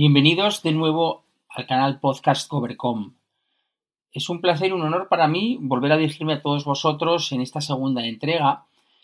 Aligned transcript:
Bienvenidos 0.00 0.62
de 0.62 0.70
nuevo 0.70 1.24
al 1.48 1.66
canal 1.66 1.98
Podcast 1.98 2.48
Covercom. 2.48 3.14
Es 4.12 4.28
un 4.28 4.40
placer 4.40 4.68
y 4.68 4.72
un 4.72 4.82
honor 4.82 5.08
para 5.08 5.26
mí 5.26 5.58
volver 5.60 5.90
a 5.90 5.96
dirigirme 5.96 6.34
a 6.34 6.40
todos 6.40 6.64
vosotros 6.64 7.32
en 7.32 7.40
esta 7.40 7.60
segunda 7.60 8.06
entrega 8.06 8.62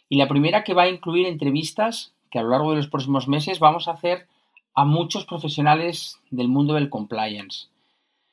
y 0.08 0.18
la 0.18 0.28
primera 0.28 0.62
que 0.62 0.72
va 0.72 0.82
a 0.82 0.88
incluir 0.88 1.26
entrevistas 1.26 2.14
que 2.30 2.38
a 2.38 2.44
lo 2.44 2.50
largo 2.50 2.70
de 2.70 2.76
los 2.76 2.86
próximos 2.86 3.26
meses 3.26 3.58
vamos 3.58 3.88
a 3.88 3.94
hacer 3.94 4.28
a 4.72 4.84
muchos 4.84 5.26
profesionales 5.26 6.20
del 6.30 6.46
mundo 6.46 6.74
del 6.74 6.90
compliance. 6.90 7.66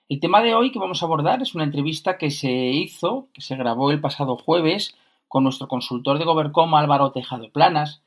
El 0.08 0.20
tema 0.20 0.44
de 0.44 0.54
hoy 0.54 0.72
que 0.72 0.78
vamos 0.78 1.02
a 1.02 1.08
abordar 1.08 1.42
es 1.42 1.56
una 1.56 1.64
entrevista 1.64 2.20
que 2.20 2.30
se 2.30 2.52
hizo, 2.52 3.28
que 3.34 3.42
se 3.42 3.56
grabó 3.56 3.90
el 3.90 4.02
pasado 4.02 4.38
jueves 4.38 4.96
con 5.28 5.46
nuestro 5.46 5.68
consultor 5.68 6.20
de 6.20 6.26
Govercom 6.26 6.76
Álvaro 6.76 7.12
Tejado 7.12 7.50
Planas 7.50 8.04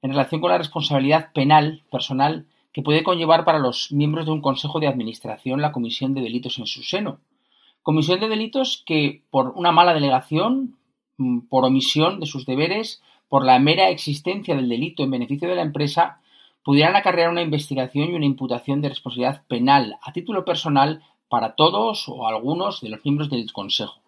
en 0.00 0.12
relación 0.12 0.40
con 0.40 0.50
la 0.50 0.56
responsabilidad 0.56 1.30
penal 1.34 1.82
personal 1.90 2.46
que 2.78 2.84
puede 2.84 3.02
conllevar 3.02 3.44
para 3.44 3.58
los 3.58 3.90
miembros 3.90 4.26
de 4.26 4.30
un 4.30 4.40
consejo 4.40 4.78
de 4.78 4.86
administración 4.86 5.60
la 5.60 5.72
comisión 5.72 6.14
de 6.14 6.20
delitos 6.20 6.60
en 6.60 6.66
su 6.66 6.84
seno. 6.84 7.18
Comisión 7.82 8.20
de 8.20 8.28
delitos 8.28 8.84
que, 8.86 9.24
por 9.30 9.48
una 9.56 9.72
mala 9.72 9.94
delegación, 9.94 10.78
mm, 11.16 11.48
por 11.48 11.64
omisión 11.64 12.20
de 12.20 12.26
sus 12.26 12.46
deberes, 12.46 13.02
por 13.28 13.44
la 13.44 13.58
mera 13.58 13.88
existencia 13.88 14.54
del 14.54 14.68
delito 14.68 15.02
en 15.02 15.10
beneficio 15.10 15.48
de 15.48 15.56
la 15.56 15.62
empresa, 15.62 16.20
pudieran 16.62 16.94
acarrear 16.94 17.30
una 17.30 17.42
investigación 17.42 18.10
y 18.10 18.14
una 18.14 18.26
imputación 18.26 18.80
de 18.80 18.90
responsabilidad 18.90 19.42
penal 19.48 19.96
a 20.00 20.12
título 20.12 20.44
personal 20.44 21.02
para 21.28 21.56
todos 21.56 22.08
o 22.08 22.28
algunos 22.28 22.80
de 22.80 22.90
los 22.90 23.04
miembros 23.04 23.28
del 23.28 23.52
Consejo. 23.52 24.02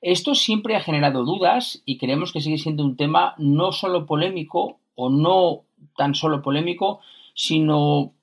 Esto 0.00 0.36
siempre 0.36 0.76
ha 0.76 0.80
generado 0.80 1.24
dudas 1.24 1.82
y 1.84 1.98
creemos 1.98 2.32
que 2.32 2.40
sigue 2.40 2.58
siendo 2.58 2.84
un 2.84 2.96
tema 2.96 3.34
no 3.36 3.72
solo 3.72 4.06
polémico 4.06 4.78
o 4.94 5.10
no 5.10 5.62
tan 5.96 6.14
solo 6.14 6.40
polémico, 6.40 7.00
sino 7.36 8.14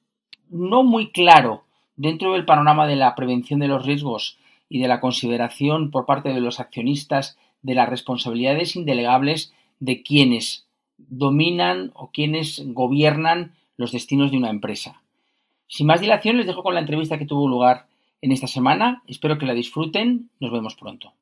no 0.50 0.83
muy 0.83 1.11
claro 1.11 1.64
dentro 1.95 2.33
del 2.33 2.44
panorama 2.44 2.88
de 2.88 2.97
la 2.97 3.16
prevención 3.16 3.61
de 3.61 3.69
los 3.69 3.86
riesgos 3.86 4.38
y 4.67 4.80
de 4.80 4.88
la 4.89 5.00
consideración 5.00 5.92
por 5.92 6.06
parte 6.06 6.33
de 6.33 6.42
los 6.42 6.59
accionistas 6.59 7.38
de 7.61 7.75
las 7.75 7.88
responsabilidades 7.88 8.75
indelegables 8.75 9.53
de 9.80 10.03
quienes 10.03 10.67
dominan 10.97 11.91
o 11.94 12.11
quienes 12.11 12.61
gobiernan 12.73 13.53
los 13.78 13.91
destinos 13.91 14.31
de 14.31 14.38
una 14.38 14.50
empresa. 14.50 15.02
Sin 15.67 15.88
más 15.88 16.02
dilación, 16.02 16.38
les 16.38 16.47
dejo 16.47 16.64
con 16.64 16.73
la 16.73 16.81
entrevista 16.81 17.17
que 17.17 17.25
tuvo 17.25 17.47
lugar 17.47 17.88
en 18.22 18.31
esta 18.31 18.47
semana. 18.47 19.03
Espero 19.08 19.38
que 19.38 19.45
la 19.45 19.53
disfruten. 19.53 20.30
Nos 20.39 20.52
vemos 20.52 20.75
pronto. 20.75 21.14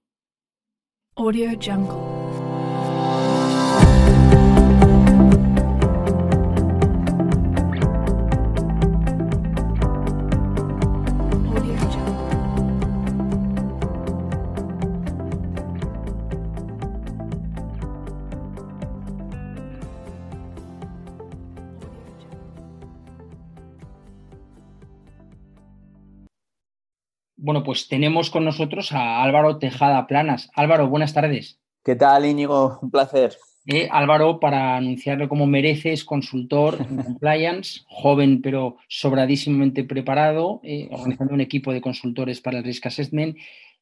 Bueno, 27.51 27.66
pues 27.66 27.89
tenemos 27.89 28.29
con 28.29 28.45
nosotros 28.45 28.94
a 28.94 29.22
Álvaro 29.22 29.57
Tejada 29.57 30.07
Planas. 30.07 30.50
Álvaro, 30.56 30.88
buenas 30.88 31.13
tardes. 31.13 31.59
¿Qué 31.84 31.97
tal, 31.97 32.25
Íñigo? 32.25 32.79
Un 32.81 32.89
placer. 32.89 33.35
Eh, 33.67 33.89
Álvaro, 33.91 34.39
para 34.39 34.78
anunciarle 34.78 35.28
como 35.28 35.45
mereces, 35.47 36.06
consultor 36.06 36.78
en 36.79 36.95
compliance, 37.03 37.81
joven 37.88 38.41
pero 38.41 38.78
sobradísimamente 38.88 39.84
preparado, 39.84 40.62
eh, 40.63 40.88
organizando 40.91 41.34
un 41.34 41.41
equipo 41.41 41.73
de 41.73 41.81
consultores 41.81 42.39
para 42.39 42.59
el 42.59 42.63
Risk 42.63 42.85
Assessment, 42.85 43.35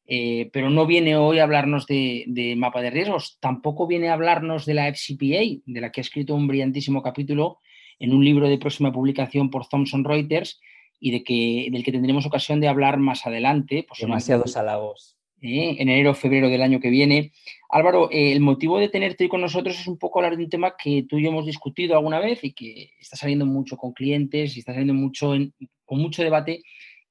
eh, 0.04 0.50
pero 0.52 0.68
no 0.68 0.84
viene 0.84 1.16
hoy 1.16 1.38
a 1.38 1.44
hablarnos 1.44 1.86
de, 1.86 2.24
de 2.26 2.56
mapa 2.56 2.82
de 2.82 2.90
riesgos, 2.90 3.38
tampoco 3.38 3.86
viene 3.86 4.08
a 4.08 4.14
hablarnos 4.14 4.66
de 4.66 4.74
la 4.74 4.88
FCPA, 4.88 5.62
de 5.64 5.80
la 5.80 5.92
que 5.92 6.00
ha 6.00 6.02
escrito 6.02 6.34
un 6.34 6.48
brillantísimo 6.48 7.04
capítulo 7.04 7.60
en 8.00 8.14
un 8.14 8.24
libro 8.24 8.48
de 8.48 8.58
próxima 8.58 8.90
publicación 8.90 9.48
por 9.48 9.68
Thomson 9.68 10.02
Reuters 10.02 10.58
y 11.00 11.10
de 11.12 11.24
que, 11.24 11.68
del 11.72 11.82
que 11.82 11.92
tendremos 11.92 12.26
ocasión 12.26 12.60
de 12.60 12.68
hablar 12.68 12.98
más 12.98 13.26
adelante. 13.26 13.84
posiblemente 13.88 14.24
Demasiados 14.32 14.56
halagos. 14.56 15.16
eh, 15.42 15.76
en 15.78 15.88
enero 15.88 16.10
o 16.10 16.14
febrero 16.14 16.48
del 16.50 16.60
año 16.62 16.78
que 16.80 16.90
viene. 16.90 17.32
Álvaro, 17.70 18.10
eh, 18.12 18.32
el 18.32 18.40
motivo 18.40 18.78
de 18.78 18.90
tenerte 18.90 19.24
hoy 19.24 19.30
con 19.30 19.40
nosotros 19.40 19.80
es 19.80 19.86
un 19.86 19.96
poco 19.98 20.18
hablar 20.18 20.36
de 20.36 20.44
un 20.44 20.50
tema 20.50 20.74
que 20.76 21.04
tú 21.08 21.18
y 21.18 21.22
yo 21.22 21.30
hemos 21.30 21.46
discutido 21.46 21.94
alguna 21.96 22.18
vez 22.20 22.44
y 22.44 22.52
que 22.52 22.90
está 23.00 23.16
saliendo 23.16 23.46
mucho 23.46 23.76
con 23.78 23.92
clientes 23.92 24.54
y 24.56 24.58
está 24.60 24.72
saliendo 24.72 24.92
mucho 24.94 25.34
en- 25.34 25.54
con 25.86 25.98
mucho 26.00 26.22
debate, 26.22 26.62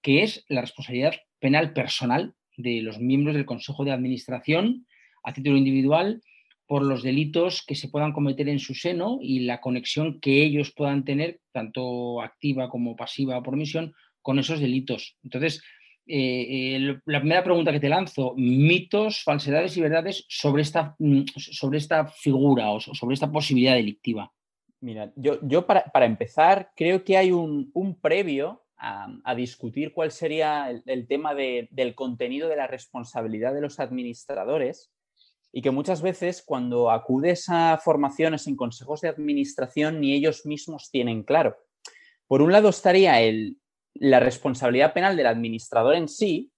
que 0.01 0.21
es 0.23 0.45
la 0.47 0.61
responsabilidad 0.61 1.15
penal 1.39 1.73
personal 1.73 2.35
de 2.55 2.81
los 2.83 2.99
miembros 2.99 3.35
del 3.35 3.45
Consejo 3.45 3.83
de 3.83 3.91
Administración 3.91 4.85
a 5.23 5.33
título 5.33 5.57
individual 5.57 6.21
por 6.69 6.83
los 6.83 7.01
delitos 7.01 7.63
que 7.65 7.73
se 7.73 7.89
puedan 7.89 8.13
cometer 8.13 8.47
en 8.47 8.59
su 8.59 8.75
seno 8.75 9.17
y 9.21 9.39
la 9.39 9.59
conexión 9.59 10.19
que 10.19 10.43
ellos 10.43 10.71
puedan 10.71 11.03
tener, 11.03 11.39
tanto 11.51 12.21
activa 12.21 12.69
como 12.69 12.95
pasiva 12.95 13.41
por 13.41 13.55
omisión, 13.55 13.91
con 14.21 14.37
esos 14.37 14.59
delitos. 14.59 15.17
Entonces, 15.23 15.63
eh, 16.05 16.75
eh, 16.77 16.99
la 17.05 17.19
primera 17.21 17.43
pregunta 17.43 17.71
que 17.71 17.79
te 17.79 17.89
lanzo, 17.89 18.35
mitos, 18.37 19.23
falsedades 19.23 19.75
y 19.77 19.81
verdades 19.81 20.25
sobre 20.29 20.61
esta, 20.61 20.95
mm, 20.99 21.23
sobre 21.35 21.79
esta 21.79 22.05
figura 22.05 22.69
o 22.69 22.79
so- 22.79 22.93
sobre 22.93 23.15
esta 23.15 23.31
posibilidad 23.31 23.73
delictiva. 23.73 24.31
Mira, 24.79 25.11
yo, 25.15 25.39
yo 25.41 25.65
para, 25.65 25.85
para 25.85 26.05
empezar, 26.05 26.69
creo 26.75 27.03
que 27.03 27.17
hay 27.17 27.31
un, 27.31 27.71
un 27.73 27.99
previo 27.99 28.63
a, 28.77 29.07
a 29.23 29.33
discutir 29.33 29.91
cuál 29.91 30.11
sería 30.11 30.69
el, 30.69 30.83
el 30.85 31.07
tema 31.07 31.33
de- 31.33 31.67
del 31.71 31.95
contenido 31.95 32.47
de 32.47 32.57
la 32.57 32.67
responsabilidad 32.67 33.55
de 33.55 33.61
los 33.61 33.79
administradores 33.79 34.91
y 35.51 35.61
que 35.61 35.71
muchas 35.71 36.01
veces 36.01 36.43
cuando 36.45 36.91
acudes 36.91 37.47
a 37.49 37.77
formaciones 37.83 38.47
en 38.47 38.55
consejos 38.55 39.01
de 39.01 39.09
administración 39.09 39.99
ni 39.99 40.13
ellos 40.13 40.45
mismos 40.45 40.89
tienen 40.91 41.23
claro. 41.23 41.57
Por 42.27 42.41
un 42.41 42.51
lado 42.51 42.69
estaría 42.69 43.21
el, 43.21 43.57
la 43.95 44.19
responsabilidad 44.19 44.93
penal 44.93 45.17
del 45.17 45.27
administrador 45.27 45.95
en 45.95 46.07
sí 46.07 46.51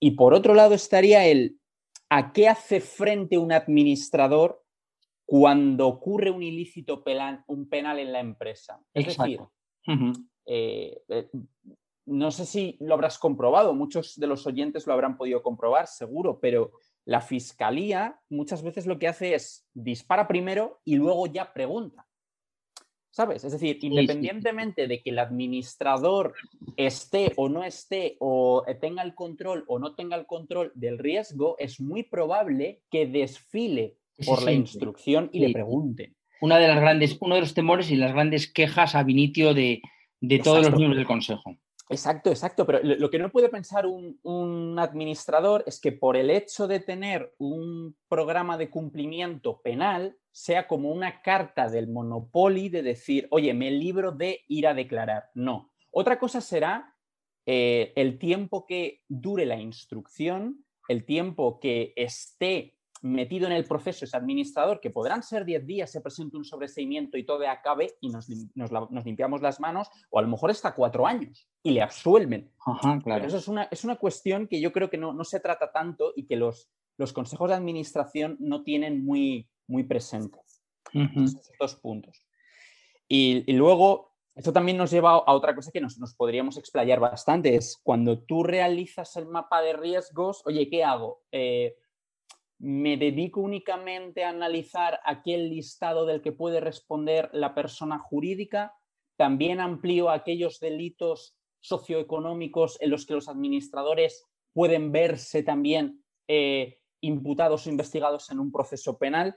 y 0.00 0.12
por 0.12 0.34
otro 0.34 0.54
lado 0.54 0.74
estaría 0.74 1.26
el 1.26 1.58
a 2.10 2.32
qué 2.32 2.48
hace 2.48 2.80
frente 2.80 3.38
un 3.38 3.52
administrador 3.52 4.62
cuando 5.24 5.88
ocurre 5.88 6.30
un 6.30 6.42
ilícito 6.42 7.02
penal, 7.02 7.42
un 7.46 7.68
penal 7.68 7.98
en 7.98 8.12
la 8.12 8.20
empresa. 8.20 8.80
Es 8.92 9.06
decir, 9.06 9.40
eh, 10.44 11.02
eh, 11.08 11.30
no 12.04 12.30
sé 12.30 12.44
si 12.44 12.76
lo 12.80 12.94
habrás 12.94 13.18
comprobado, 13.18 13.74
muchos 13.74 14.18
de 14.18 14.26
los 14.26 14.46
oyentes 14.46 14.86
lo 14.86 14.92
habrán 14.92 15.16
podido 15.16 15.42
comprobar, 15.42 15.86
seguro, 15.86 16.38
pero 16.38 16.72
la 17.04 17.20
fiscalía 17.20 18.20
muchas 18.28 18.62
veces 18.62 18.86
lo 18.86 18.98
que 18.98 19.08
hace 19.08 19.34
es 19.34 19.66
dispara 19.74 20.28
primero 20.28 20.80
y 20.84 20.96
luego 20.96 21.26
ya 21.26 21.52
pregunta. 21.52 22.06
¿Sabes? 23.10 23.44
Es 23.44 23.52
decir, 23.52 23.78
independientemente 23.82 24.88
de 24.88 25.02
que 25.02 25.10
el 25.10 25.18
administrador 25.18 26.34
esté 26.78 27.32
o 27.36 27.50
no 27.50 27.62
esté, 27.62 28.16
o 28.20 28.64
tenga 28.80 29.02
el 29.02 29.14
control 29.14 29.64
o 29.68 29.78
no 29.78 29.94
tenga 29.94 30.16
el 30.16 30.24
control 30.24 30.72
del 30.74 30.98
riesgo, 30.98 31.56
es 31.58 31.78
muy 31.78 32.04
probable 32.04 32.80
que 32.90 33.06
desfile 33.06 33.98
por 34.24 34.42
la 34.42 34.52
instrucción 34.52 35.28
y 35.30 35.40
le 35.40 35.52
pregunten. 35.52 36.16
Una 36.40 36.56
de 36.56 36.68
las 36.68 36.80
grandes, 36.80 37.18
uno 37.20 37.34
de 37.34 37.42
los 37.42 37.52
temores 37.52 37.90
y 37.90 37.96
las 37.96 38.12
grandes 38.12 38.50
quejas 38.50 38.94
a 38.94 39.02
Vinitio 39.02 39.52
de, 39.52 39.82
de 40.20 40.38
todos 40.38 40.64
los 40.64 40.74
miembros 40.74 40.96
del 40.96 41.06
Consejo. 41.06 41.56
Exacto, 41.92 42.30
exacto. 42.30 42.66
Pero 42.66 42.80
lo, 42.82 43.10
que 43.10 43.18
no 43.18 43.30
puede 43.30 43.48
pensar 43.48 43.86
un, 43.86 44.18
un 44.22 44.78
administrador 44.78 45.62
es 45.66 45.80
que 45.80 45.92
por 45.92 46.16
el 46.16 46.30
hecho 46.30 46.66
de 46.66 46.80
tener 46.80 47.34
un 47.38 47.96
programa 48.08 48.56
de 48.56 48.70
cumplimiento 48.70 49.60
penal 49.62 50.16
sea 50.30 50.66
como 50.66 50.90
una 50.90 51.20
carta 51.22 51.68
del 51.68 51.88
Monopoly 51.88 52.70
de 52.70 52.82
decir, 52.82 53.28
oye, 53.30 53.52
me 53.52 53.70
libro 53.70 54.12
de 54.12 54.40
ir 54.48 54.66
a 54.66 54.74
declarar. 54.74 55.30
No. 55.34 55.72
Otra 55.90 56.18
cosa 56.18 56.40
será 56.40 56.96
eh, 57.44 57.92
el 57.96 58.18
tiempo 58.18 58.66
que 58.66 59.02
dure 59.08 59.44
la 59.44 59.56
instrucción, 59.56 60.64
el 60.88 61.04
tiempo 61.04 61.60
que 61.60 61.92
esté 61.96 62.78
metido 63.02 63.46
en 63.46 63.52
el 63.52 63.64
proceso 63.64 64.04
ese 64.04 64.16
administrador, 64.16 64.80
que 64.80 64.90
podrán 64.90 65.22
ser 65.22 65.44
10 65.44 65.66
días, 65.66 65.90
se 65.90 66.00
presente 66.00 66.36
un 66.36 66.44
sobreseimiento 66.44 67.18
y 67.18 67.26
todo 67.26 67.46
acabe 67.48 67.96
y 68.00 68.08
nos, 68.08 68.28
limpiamos 69.04 69.42
las 69.42 69.60
manos, 69.60 69.88
o 70.08 70.18
a 70.18 70.22
lo 70.22 70.28
mejor 70.28 70.50
está 70.50 70.74
cuatro 70.74 71.06
años 71.06 71.48
y 71.62 71.72
le 71.72 71.82
absuelven. 71.82 72.50
claro. 73.02 73.26
eso 73.26 73.36
es 73.36 73.48
una, 73.48 73.64
es 73.64 73.84
una, 73.84 73.96
cuestión 73.96 74.46
que 74.46 74.60
yo 74.60 74.72
creo 74.72 74.88
que 74.88 74.98
no, 74.98 75.24
se 75.24 75.40
trata 75.40 75.72
tanto 75.72 76.12
y 76.14 76.26
que 76.26 76.36
los, 76.36 76.70
los 76.96 77.12
consejos 77.12 77.48
de 77.50 77.56
administración 77.56 78.36
no 78.38 78.62
tienen 78.62 79.04
muy, 79.04 79.48
muy 79.66 79.82
presentes. 79.82 80.62
Esos 80.92 81.50
dos 81.58 81.76
puntos. 81.76 82.24
Y, 83.08 83.52
luego, 83.52 84.14
esto 84.34 84.52
también 84.52 84.78
nos 84.78 84.90
lleva 84.90 85.10
a 85.10 85.32
otra 85.32 85.54
cosa 85.54 85.72
que 85.72 85.80
nos, 85.80 85.98
nos, 85.98 86.14
podríamos 86.14 86.56
explayar 86.56 87.00
bastante, 87.00 87.56
es 87.56 87.80
cuando 87.82 88.20
tú 88.20 88.44
realizas 88.44 89.16
el 89.16 89.26
mapa 89.26 89.60
de 89.60 89.72
riesgos, 89.72 90.42
oye, 90.46 90.68
¿qué 90.70 90.84
hago? 90.84 91.22
Eh, 91.32 91.76
me 92.62 92.96
dedico 92.96 93.40
únicamente 93.40 94.22
a 94.22 94.28
analizar 94.28 95.00
aquel 95.04 95.50
listado 95.50 96.06
del 96.06 96.22
que 96.22 96.30
puede 96.30 96.60
responder 96.60 97.28
la 97.32 97.56
persona 97.56 97.98
jurídica, 97.98 98.72
también 99.16 99.58
amplío 99.58 100.10
aquellos 100.10 100.60
delitos 100.60 101.36
socioeconómicos 101.58 102.80
en 102.80 102.90
los 102.90 103.04
que 103.04 103.14
los 103.14 103.28
administradores 103.28 104.24
pueden 104.52 104.92
verse 104.92 105.42
también 105.42 106.04
eh, 106.28 106.78
imputados 107.00 107.66
o 107.66 107.70
investigados 107.70 108.30
en 108.30 108.38
un 108.38 108.52
proceso 108.52 108.96
penal. 108.96 109.36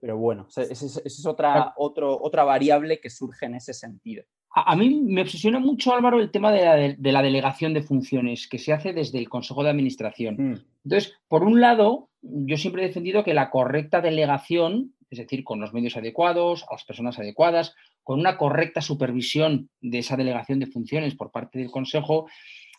Pero 0.00 0.16
bueno, 0.16 0.48
esa 0.48 0.62
es, 0.62 1.26
otra, 1.26 1.72
otra 1.76 2.44
variable 2.44 3.00
que 3.00 3.10
surge 3.10 3.46
en 3.46 3.54
ese 3.54 3.74
sentido. 3.74 4.24
A, 4.66 4.76
mí 4.76 5.00
me 5.02 5.22
obsesiona 5.22 5.58
mucho, 5.58 5.94
Álvaro, 5.94 6.20
el 6.20 6.30
tema 6.30 6.52
de 6.52 6.96
la, 7.00 7.22
delegación 7.22 7.74
de 7.74 7.82
funciones 7.82 8.48
que 8.48 8.58
se 8.58 8.72
hace 8.72 8.92
desde 8.92 9.18
el 9.18 9.28
Consejo 9.28 9.62
de 9.62 9.70
Administración. 9.70 10.36
Mm. 10.38 10.64
Entonces, 10.84 11.14
por 11.28 11.44
un 11.44 11.60
lado, 11.60 12.08
yo 12.22 12.56
siempre 12.56 12.82
he 12.82 12.88
defendido 12.88 13.24
que 13.24 13.34
la 13.34 13.50
correcta 13.50 14.00
delegación, 14.00 14.94
es 15.10 15.18
decir, 15.18 15.44
con 15.44 15.60
los 15.60 15.72
medios 15.72 15.96
adecuados, 15.96 16.64
a 16.68 16.74
las 16.74 16.84
personas 16.84 17.18
adecuadas, 17.18 17.74
con 18.02 18.20
una 18.20 18.36
correcta 18.36 18.80
supervisión 18.80 19.70
de 19.80 19.98
esa 19.98 20.16
delegación 20.16 20.58
de 20.58 20.66
funciones 20.66 21.14
por 21.14 21.30
parte 21.30 21.58
del 21.58 21.70
Consejo, 21.70 22.26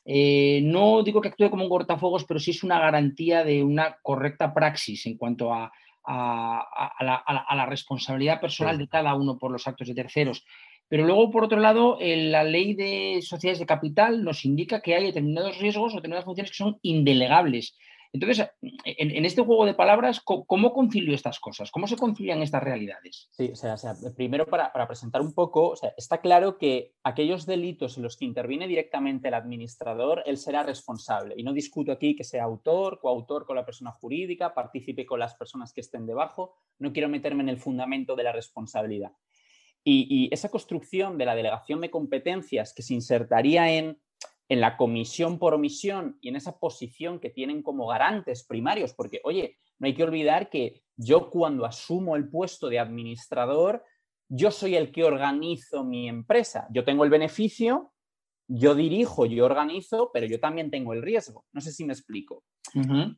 eh, 0.05 0.61
no 0.63 1.03
digo 1.03 1.21
que 1.21 1.27
actúe 1.27 1.49
como 1.49 1.63
un 1.63 1.69
cortafuegos, 1.69 2.25
pero 2.25 2.39
sí 2.39 2.51
es 2.51 2.63
una 2.63 2.79
garantía 2.79 3.43
de 3.43 3.63
una 3.63 3.97
correcta 4.01 4.53
praxis 4.53 5.05
en 5.05 5.17
cuanto 5.17 5.53
a, 5.53 5.71
la, 6.07 7.65
responsabilidad 7.67 8.41
personal 8.41 8.77
de 8.77 8.87
cada 8.87 9.13
uno 9.13 9.37
por 9.37 9.51
los 9.51 9.67
actos 9.67 9.87
de 9.87 9.93
terceros. 9.93 10.43
Pero 10.91 11.05
luego, 11.05 11.31
por 11.31 11.45
otro 11.45 11.57
lado, 11.57 11.97
la 12.01 12.43
ley 12.43 12.73
de 12.73 13.21
sociedades 13.21 13.59
de 13.59 13.65
capital 13.65 14.25
nos 14.25 14.43
indica 14.43 14.81
que 14.81 14.93
hay 14.93 15.05
determinados 15.05 15.57
riesgos 15.57 15.93
o 15.93 15.95
determinadas 15.95 16.25
funciones 16.25 16.51
que 16.51 16.57
son 16.57 16.79
indelegables. 16.81 17.77
Entonces, 18.11 18.45
en, 18.83 19.23
este 19.23 19.41
juego 19.41 19.65
de 19.65 19.73
palabras, 19.73 20.19
¿cómo, 20.19 20.73
concilio 20.73 21.15
estas 21.15 21.39
cosas? 21.39 21.71
¿Cómo 21.71 21.87
se 21.87 21.95
concilian 21.95 22.41
estas 22.41 22.61
realidades? 22.61 23.29
Sí, 23.31 23.49
o 23.53 23.55
sea, 23.55 23.77
primero 24.17 24.45
para, 24.47 24.69
presentar 24.85 25.21
un 25.21 25.33
poco, 25.33 25.75
está 25.95 26.19
claro 26.19 26.57
que 26.57 26.91
aquellos 27.03 27.45
delitos 27.45 27.95
en 27.95 28.03
los 28.03 28.17
que 28.17 28.25
interviene 28.25 28.67
directamente 28.67 29.29
el 29.29 29.33
administrador, 29.35 30.23
él 30.25 30.35
será 30.35 30.63
responsable. 30.63 31.35
Y 31.37 31.43
no 31.43 31.53
discuto 31.53 31.93
aquí 31.93 32.17
que 32.17 32.25
sea 32.25 32.43
autor, 32.43 32.99
coautor 32.99 33.45
con 33.45 33.55
la 33.55 33.65
persona 33.65 33.91
jurídica, 33.91 34.53
participe 34.53 35.05
con 35.05 35.21
las 35.21 35.35
personas 35.35 35.71
que 35.71 35.79
estén 35.79 36.05
debajo. 36.05 36.57
No 36.79 36.91
quiero 36.91 37.07
meterme 37.07 37.43
en 37.43 37.49
el 37.49 37.59
fundamento 37.59 38.17
de 38.17 38.23
la 38.23 38.33
responsabilidad. 38.33 39.13
Y, 39.83 40.29
esa 40.31 40.49
construcción 40.49 41.17
de 41.17 41.25
la 41.25 41.35
delegación 41.35 41.81
de 41.81 41.89
competencias 41.89 42.73
que 42.73 42.83
se 42.83 42.93
insertaría 42.93 43.71
en, 43.71 43.99
la 44.49 44.75
comisión 44.75 45.39
por 45.39 45.53
omisión 45.53 46.17
y 46.19 46.27
en 46.27 46.35
esa 46.35 46.59
posición 46.59 47.21
que 47.21 47.29
tienen 47.29 47.63
como 47.63 47.87
garantes 47.87 48.45
primarios, 48.45 48.93
porque, 48.93 49.21
oye, 49.23 49.57
no 49.79 49.87
hay 49.87 49.93
que 49.93 50.03
olvidar 50.03 50.49
que 50.49 50.83
yo 50.97 51.29
cuando 51.29 51.65
asumo 51.65 52.17
el 52.17 52.29
puesto 52.29 52.67
de 52.67 52.77
administrador, 52.77 53.81
yo 54.27 54.51
soy 54.51 54.75
el 54.75 54.91
que 54.91 55.05
organizo 55.05 55.85
mi 55.85 56.09
empresa. 56.09 56.67
Yo 56.69 56.83
tengo 56.83 57.05
el 57.05 57.09
beneficio, 57.09 57.93
yo 58.45 58.75
dirijo, 58.75 59.25
yo 59.25 59.45
organizo, 59.45 60.11
pero 60.13 60.25
yo 60.25 60.39
también 60.41 60.69
tengo 60.69 60.91
el 60.91 61.01
riesgo. 61.01 61.45
No 61.53 61.61
sé 61.61 61.71
si 61.71 61.85
me 61.85 61.93
explico. 61.93 62.43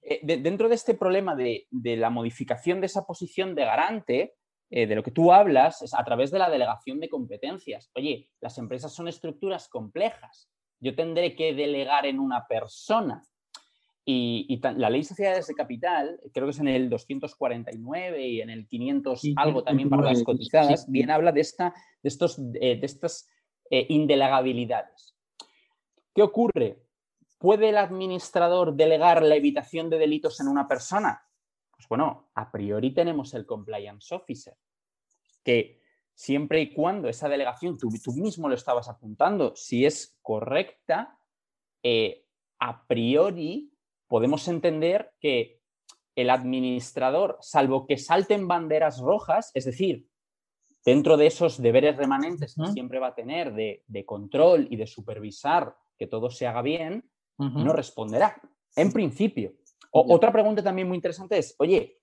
Eh, 0.04 0.22
dentro 0.24 0.70
de 0.70 0.76
este 0.76 0.94
problema 0.94 1.36
de, 1.36 1.66
de, 1.72 1.98
la 1.98 2.12
modificación 2.12 2.80
de 2.80 2.86
esa 2.86 3.06
posición 3.06 3.56
de 3.56 3.66
garante, 3.66 4.34
eh, 4.76 4.88
de 4.88 4.96
lo 4.96 5.04
que 5.04 5.12
tú 5.12 5.32
hablas 5.32 5.84
es 5.84 5.94
a 5.94 6.04
través 6.04 6.32
de 6.32 6.40
la 6.40 6.50
delegación 6.50 7.00
de 7.00 7.08
competencias. 7.08 7.92
Oye, 7.94 8.32
las 8.42 8.58
empresas 8.58 8.92
son 8.92 9.08
estructuras 9.08 9.68
complejas. 9.68 10.50
Yo 10.80 10.96
tendré 10.96 11.36
que 11.36 11.54
delegar 11.54 12.08
en 12.08 12.20
una 12.20 12.48
persona. 12.48 13.24
Y, 14.04 14.60
la 14.64 14.90
ley 14.90 15.02
de 15.02 15.08
sociedades 15.08 15.46
de 15.46 15.54
capital, 15.54 16.20
creo 16.34 16.48
que 16.48 16.52
es 16.52 16.60
en 16.60 16.70
el 16.70 16.90
249 16.90 18.28
y 18.28 18.42
en 18.42 18.50
el 18.50 18.66
500 18.68 19.22
algo 19.36 19.64
también 19.64 19.92
para 19.92 20.10
las 20.10 20.24
cotizadas, 20.24 20.90
bien 20.90 21.12
habla 21.12 21.32
de, 21.32 21.42
esta, 21.42 21.76
de, 22.02 22.10
estos, 22.10 22.40
eh, 22.56 22.76
de 22.76 22.86
estas 22.88 23.30
eh, 23.70 23.86
indelegabilidades. 23.90 25.16
¿Qué 26.16 26.24
ocurre? 26.24 26.82
¿Puede 27.38 27.70
el 27.70 27.78
administrador 27.78 28.74
delegar 28.74 29.22
la 29.22 29.36
evitación 29.36 29.92
de 29.92 30.00
delitos 30.00 30.40
en 30.40 30.48
una 30.48 30.68
persona? 30.68 31.22
Pues 31.76 31.88
bueno, 31.88 32.32
a 32.34 32.52
priori 32.52 32.92
tenemos 32.92 33.34
el 33.34 33.46
compliance 33.46 34.16
officer, 34.16 34.56
que 35.44 35.82
siempre 36.14 36.62
y 36.62 36.74
cuando 36.74 37.10
esa 37.10 37.30
delegación, 37.30 37.78
tú, 37.78 37.90
mismo 38.14 38.48
lo 38.48 38.56
estabas 38.56 38.90
apuntando, 38.90 39.56
si 39.56 39.86
es 39.86 40.18
correcta, 40.22 41.18
eh, 41.84 42.26
a 42.60 42.86
priori 42.88 43.72
podemos 44.08 44.48
entender 44.48 45.14
que 45.20 45.60
el 46.16 46.30
administrador, 46.30 47.38
salvo 47.42 47.88
que 47.88 47.98
salten 47.98 48.48
banderas 48.48 49.00
rojas, 49.00 49.52
es 49.54 49.66
decir, 49.66 50.08
dentro 50.86 51.18
de 51.18 51.28
esos 51.28 51.62
deberes 51.62 51.98
remanentes 51.98 52.56
que 52.56 52.72
siempre 52.72 53.00
va 53.00 53.08
a 53.08 53.16
tener 53.16 53.54
de, 53.54 54.06
control 54.06 54.68
y 54.70 54.76
de 54.76 54.86
supervisar 54.86 55.76
que 55.98 56.08
todo 56.08 56.30
se 56.30 56.46
haga 56.46 56.62
bien, 56.62 57.10
no 57.38 57.74
responderá, 57.74 58.40
en 58.76 58.92
principio. 58.92 59.54
otra 59.92 60.32
pregunta 60.32 60.62
también 60.62 60.88
muy 60.88 60.98
interesante 60.98 61.38
es, 61.38 61.56
oye, 61.58 62.03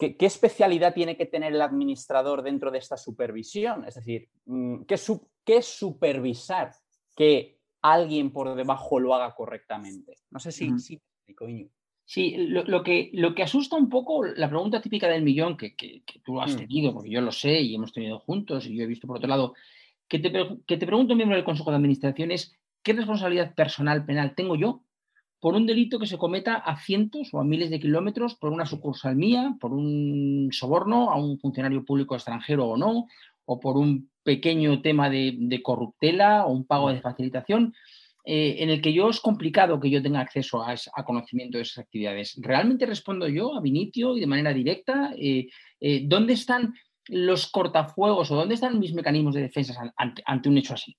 ¿Qué, 0.00 0.16
especialidad 0.20 0.94
tiene 0.94 1.14
que 1.14 1.26
tener 1.26 1.52
el 1.52 1.60
administrador 1.60 2.42
dentro 2.42 2.70
de 2.70 2.78
esta 2.78 2.96
supervisión? 2.96 3.84
Es 3.86 3.96
decir, 3.96 4.30
mm, 4.46 4.84
¿qué, 4.84 4.94
es 4.94 5.66
supervisar 5.66 6.72
que 7.14 7.58
alguien 7.82 8.32
por 8.32 8.54
debajo 8.54 8.98
lo 8.98 9.14
haga 9.14 9.34
correctamente? 9.34 10.16
No 10.30 10.38
sé 10.38 10.52
si, 10.52 10.78
sí, 10.78 10.98
Sí, 12.06 12.34
lo, 12.38 12.82
que, 12.82 13.10
lo 13.12 13.34
que 13.36 13.42
asusta 13.44 13.76
un 13.76 13.88
poco, 13.88 14.24
la 14.24 14.48
pregunta 14.48 14.80
típica 14.80 15.06
del 15.06 15.22
millón, 15.22 15.56
que, 15.56 15.76
tú 16.24 16.40
has 16.40 16.54
mm. 16.54 16.58
tenido, 16.58 16.92
porque 16.92 17.10
yo 17.10 17.20
lo 17.20 17.30
sé 17.30 17.60
y 17.60 17.74
hemos 17.74 17.92
tenido 17.92 18.18
juntos 18.18 18.66
y 18.66 18.76
yo 18.76 18.82
he 18.82 18.88
visto 18.88 19.06
por 19.06 19.18
otro 19.18 19.28
lado, 19.28 19.54
que 20.08 20.18
te, 20.18 20.32
que 20.66 20.76
te 20.76 20.86
pregunto 20.86 21.12
un 21.12 21.18
miembro 21.18 21.36
del 21.36 21.44
Consejo 21.44 21.70
de 21.70 21.76
Administración 21.76 22.32
es, 22.32 22.58
¿qué 22.82 22.94
responsabilidad 22.94 23.54
personal 23.54 24.04
penal 24.06 24.34
tengo 24.34 24.56
yo 24.56 24.82
por 25.40 25.54
un 25.54 25.66
delito 25.66 25.98
que 25.98 26.06
se 26.06 26.18
cometa 26.18 26.56
a 26.56 26.76
cientos 26.76 27.32
o 27.32 27.40
a 27.40 27.44
miles 27.44 27.70
de 27.70 27.80
kilómetros 27.80 28.34
por 28.36 28.52
una 28.52 28.66
sucursal 28.66 29.16
mía, 29.16 29.56
por 29.58 29.72
un 29.72 30.50
soborno 30.52 31.10
a 31.10 31.16
un 31.16 31.38
funcionario 31.38 31.84
público 31.84 32.14
extranjero 32.14 32.66
o 32.66 32.76
no, 32.76 33.06
o 33.46 33.58
por 33.58 33.78
un 33.78 34.10
pequeño 34.22 34.82
tema 34.82 35.08
de, 35.08 35.60
corruptela 35.64 36.44
o 36.44 36.52
un 36.52 36.66
pago 36.66 36.92
de 36.92 37.00
facilitación, 37.00 37.74
eh, 38.26 38.56
en 38.58 38.68
el 38.68 38.82
que 38.82 38.92
yo 38.92 39.08
es 39.08 39.18
complicado 39.18 39.80
que 39.80 39.88
yo 39.88 40.02
tenga 40.02 40.20
acceso 40.20 40.62
a, 40.62 41.04
conocimiento 41.04 41.56
de 41.56 41.62
esas 41.62 41.78
actividades. 41.78 42.38
¿Realmente 42.38 42.84
respondo 42.84 43.26
yo 43.26 43.56
a 43.56 43.62
Vinitio 43.62 44.16
y 44.16 44.20
de 44.20 44.26
manera 44.26 44.52
directa? 44.52 45.14
Eh, 45.16 45.48
eh, 45.80 46.02
¿Dónde 46.04 46.34
están 46.34 46.74
los 47.08 47.50
cortafuegos 47.50 48.30
o 48.30 48.36
dónde 48.36 48.56
están 48.56 48.78
mis 48.78 48.92
mecanismos 48.92 49.34
de 49.34 49.40
defensa 49.40 49.74
ante, 49.96 50.22
ante 50.26 50.48
un 50.50 50.58
hecho 50.58 50.74
así? 50.74 50.94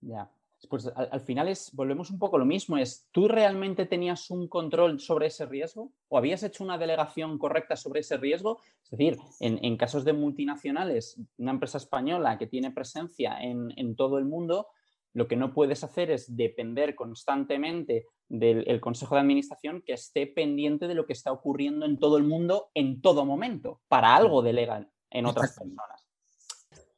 Ya 0.00 0.30
pues 0.68 0.86
al, 0.86 1.20
final 1.20 1.48
es, 1.48 1.70
volvemos 1.72 2.10
un 2.10 2.18
poco 2.18 2.36
a 2.36 2.38
lo 2.38 2.44
mismo, 2.44 2.76
es, 2.76 3.08
¿tú 3.12 3.28
realmente 3.28 3.86
tenías 3.86 4.30
un 4.30 4.48
control 4.48 5.00
sobre 5.00 5.26
ese 5.26 5.46
riesgo? 5.46 5.92
¿O 6.08 6.18
habías 6.18 6.42
hecho 6.42 6.64
una 6.64 6.78
delegación 6.78 7.38
correcta 7.38 7.76
sobre 7.76 8.00
ese 8.00 8.16
riesgo? 8.16 8.60
Es 8.84 8.90
decir, 8.90 9.18
en, 9.40 9.76
casos 9.76 10.04
de 10.04 10.12
multinacionales, 10.12 11.20
una 11.38 11.52
empresa 11.52 11.78
española 11.78 12.38
que 12.38 12.46
tiene 12.46 12.70
presencia 12.70 13.38
en, 13.40 13.96
todo 13.96 14.18
el 14.18 14.24
mundo, 14.24 14.68
lo 15.12 15.28
que 15.28 15.36
no 15.36 15.52
puedes 15.52 15.84
hacer 15.84 16.10
es 16.10 16.36
depender 16.36 16.94
constantemente 16.94 18.06
del 18.28 18.80
Consejo 18.80 19.14
de 19.14 19.20
Administración 19.20 19.82
que 19.86 19.92
esté 19.94 20.26
pendiente 20.26 20.88
de 20.88 20.94
lo 20.94 21.06
que 21.06 21.12
está 21.12 21.32
ocurriendo 21.32 21.86
en 21.86 21.98
todo 21.98 22.18
el 22.18 22.24
mundo 22.24 22.70
en 22.74 23.00
todo 23.00 23.24
momento. 23.24 23.80
Para 23.88 24.14
algo 24.14 24.42
delegan 24.42 24.90
en 25.10 25.26
otras 25.26 25.56
personas. 25.56 26.08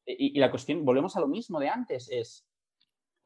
y 0.07 0.39
la 0.39 0.51
cuestión, 0.51 0.85
volvemos 0.85 1.17
a 1.17 1.21
lo 1.21 1.29
mismo 1.29 1.61
de 1.61 1.69
antes, 1.69 2.09
es 2.11 2.47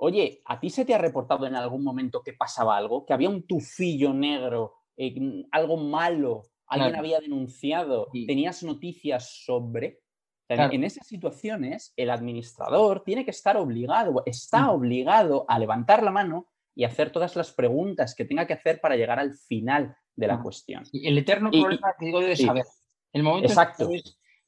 Oye, 0.02 0.40
¿a 0.46 0.58
ti 0.58 0.70
se 0.70 0.86
te 0.86 0.94
ha 0.94 0.98
reportado 0.98 1.46
en 1.46 1.54
algún 1.54 1.84
momento 1.84 2.22
que 2.22 2.32
pasaba 2.32 2.74
algo? 2.76 3.04
¿Que 3.04 3.12
había 3.12 3.28
un 3.28 3.46
tufillo 3.46 4.14
negro, 4.14 4.72
eh, 4.96 5.14
algo 5.52 5.76
malo? 5.76 6.44
¿Alguien 6.66 6.96
había 6.96 7.20
denunciado? 7.20 8.08
¿Tenías 8.26 8.62
noticias 8.62 9.44
sobre? 9.44 10.00
En 10.48 10.84
esas 10.84 11.06
situaciones, 11.06 11.92
el 11.96 12.08
administrador 12.10 13.04
tiene 13.04 13.24
que 13.26 13.30
estar 13.30 13.56
obligado, 13.58 14.22
está 14.26 14.70
obligado 14.70 15.44
a 15.48 15.58
levantar 15.58 16.02
la 16.02 16.10
mano, 16.10 16.46
y 16.74 16.84
hacer 16.84 17.10
todas 17.12 17.36
las 17.36 17.52
preguntas 17.52 18.14
que 18.14 18.24
tenga 18.24 18.46
que 18.46 18.54
hacer 18.54 18.80
para 18.80 18.96
llegar 18.96 19.18
al 19.18 19.34
final 19.34 19.94
de 20.16 20.26
la 20.26 20.34
Ah. 20.34 20.42
cuestión. 20.42 20.82
El 20.94 21.18
eterno 21.18 21.50
Y- 21.52 21.60
problema 21.60 21.94
que 21.98 22.06
digo 22.06 22.20
de 22.20 22.36
sí. 22.36 22.46
saber. 22.46 22.64
El 23.12 23.22
momento 23.22 23.44
en 23.44 23.48
que 23.48 23.52
Exacto, 23.52 23.84
no 23.88 23.90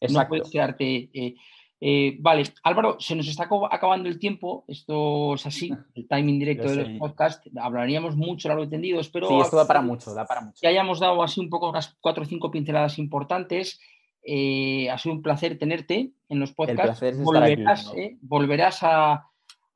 Exacto. 0.00 0.28
puedes 0.30 0.50
quedarte. 0.50 1.10
eh, 1.12 1.34
eh, 1.84 2.16
vale, 2.20 2.44
Álvaro, 2.62 2.96
se 3.00 3.16
nos 3.16 3.26
está 3.26 3.48
acabando 3.72 4.08
el 4.08 4.20
tiempo. 4.20 4.64
Esto 4.68 5.34
es 5.34 5.44
así, 5.46 5.72
el 5.96 6.06
timing 6.06 6.38
directo 6.38 6.68
de 6.68 6.76
los 6.76 6.88
podcasts. 6.96 7.50
Hablaríamos 7.60 8.14
mucho 8.14 8.46
largo 8.46 8.62
y 8.62 8.68
tendido. 8.68 9.00
Espero 9.00 9.26
Sí, 9.26 9.40
esto 9.40 9.56
da 9.56 9.66
para 9.66 9.80
mucho, 9.82 10.14
da 10.14 10.24
para 10.24 10.42
mucho. 10.42 10.58
que 10.60 10.68
hayamos 10.68 11.00
dado 11.00 11.24
así 11.24 11.40
un 11.40 11.50
poco 11.50 11.68
unas 11.68 11.96
cuatro 12.00 12.22
o 12.22 12.26
cinco 12.26 12.52
pinceladas 12.52 13.00
importantes. 13.00 13.80
Eh, 14.24 14.88
ha 14.90 14.98
sido 14.98 15.16
un 15.16 15.22
placer 15.22 15.58
tenerte 15.58 16.12
en 16.28 16.38
los 16.38 16.52
podcasts. 16.52 17.00
placer 17.00 17.14
es 17.14 17.18
estar 17.18 17.42
aquí, 17.42 17.54
volverás, 17.56 17.86
¿no? 17.86 17.94
eh, 18.00 18.16
volverás 18.20 18.78
a, 18.82 19.26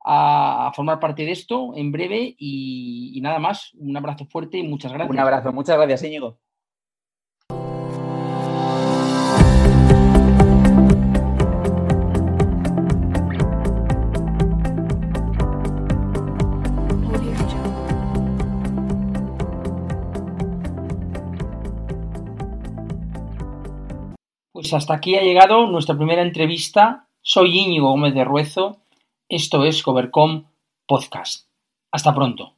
a 0.05 0.71
formar 0.73 1.01
parte 1.01 1.25
de 1.25 1.31
esto 1.31 1.73
en 1.75 1.91
breve 1.91 2.35
y, 2.39 3.11
y 3.15 3.19
nada 3.19 3.39
más. 3.39 3.73
Un 3.73 3.97
abrazo 3.97 4.25
fuerte 4.27 4.59
y 4.59 4.63
muchas 4.63 4.93
gracias. 4.93 5.11
Un 5.11 5.19
abrazo, 5.19 5.51
muchas 5.51 5.75
gracias, 5.75 6.05
Íñigo. 6.05 6.39
Pues 24.67 24.73
hasta 24.83 24.95
aquí 24.95 25.15
ha 25.15 25.21
llegado 25.21 25.65
nuestra 25.67 25.95
primera 25.95 26.21
entrevista. 26.21 27.07
Soy 27.21 27.57
Íñigo 27.57 27.91
Gómez 27.91 28.13
de 28.13 28.25
Ruezo. 28.25 28.81
Esto 29.29 29.63
es 29.63 29.81
Covercom 29.81 30.43
Podcast. 30.85 31.47
Hasta 31.89 32.13
pronto. 32.13 32.56